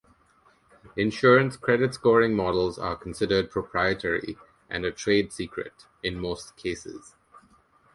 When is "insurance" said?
0.97-1.55